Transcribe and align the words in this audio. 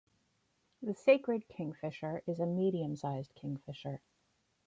The 0.81 0.95
sacred 0.95 1.47
kingfisher 1.47 2.23
is 2.25 2.39
a 2.39 2.47
medium-sized 2.47 3.35
kingfisher. 3.35 4.01